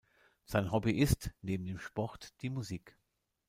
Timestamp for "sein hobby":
0.45-0.97